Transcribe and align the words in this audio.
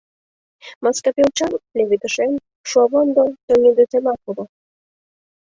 Маскапелчан 0.83 1.51
леведышем, 1.77 2.31
шуанвондо 2.69 3.23
тоҥедышемак 3.45 4.19
уло. 4.29 4.43